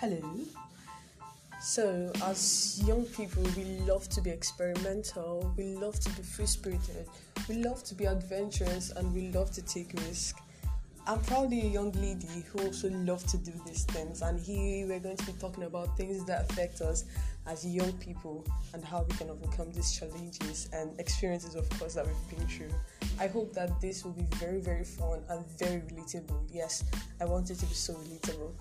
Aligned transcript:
Hello. 0.00 0.22
So, 1.60 2.12
as 2.22 2.80
young 2.86 3.04
people, 3.06 3.42
we 3.56 3.64
love 3.84 4.08
to 4.10 4.20
be 4.20 4.30
experimental, 4.30 5.52
we 5.56 5.74
love 5.74 5.98
to 5.98 6.10
be 6.10 6.22
free 6.22 6.46
spirited, 6.46 7.08
we 7.48 7.56
love 7.56 7.82
to 7.82 7.96
be 7.96 8.04
adventurous, 8.04 8.92
and 8.92 9.12
we 9.12 9.32
love 9.32 9.50
to 9.50 9.62
take 9.62 9.92
risks. 10.06 10.40
I'm 11.04 11.18
proudly 11.22 11.62
a 11.62 11.64
young 11.64 11.90
lady 12.00 12.44
who 12.46 12.66
also 12.66 12.90
loves 12.90 13.24
to 13.32 13.38
do 13.38 13.50
these 13.66 13.82
things, 13.86 14.22
and 14.22 14.38
here 14.38 14.86
we're 14.86 15.00
going 15.00 15.16
to 15.16 15.26
be 15.26 15.32
talking 15.32 15.64
about 15.64 15.96
things 15.96 16.24
that 16.26 16.48
affect 16.48 16.80
us 16.80 17.04
as 17.48 17.66
young 17.66 17.92
people 17.94 18.46
and 18.74 18.84
how 18.84 19.02
we 19.02 19.16
can 19.16 19.30
overcome 19.30 19.72
these 19.72 19.98
challenges 19.98 20.68
and 20.72 20.96
experiences, 21.00 21.56
of 21.56 21.68
course, 21.70 21.94
that 21.94 22.06
we've 22.06 22.38
been 22.38 22.46
through. 22.46 22.70
I 23.18 23.26
hope 23.26 23.52
that 23.54 23.80
this 23.80 24.04
will 24.04 24.12
be 24.12 24.26
very, 24.36 24.60
very 24.60 24.84
fun 24.84 25.24
and 25.28 25.44
very 25.58 25.80
relatable. 25.80 26.40
Yes, 26.52 26.84
I 27.20 27.24
want 27.24 27.50
it 27.50 27.56
to 27.56 27.66
be 27.66 27.74
so 27.74 27.94
relatable. 27.94 28.52